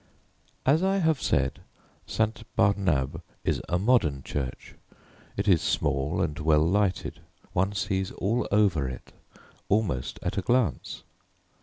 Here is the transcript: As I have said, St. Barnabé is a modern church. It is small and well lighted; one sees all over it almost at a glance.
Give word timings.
As 0.65 0.81
I 0.81 0.97
have 0.97 1.21
said, 1.21 1.59
St. 2.07 2.43
Barnabé 2.57 3.21
is 3.43 3.61
a 3.69 3.77
modern 3.77 4.23
church. 4.23 4.73
It 5.37 5.47
is 5.47 5.61
small 5.61 6.21
and 6.23 6.39
well 6.39 6.67
lighted; 6.67 7.19
one 7.53 7.73
sees 7.73 8.09
all 8.13 8.47
over 8.51 8.89
it 8.89 9.13
almost 9.69 10.17
at 10.23 10.39
a 10.39 10.41
glance. 10.41 11.03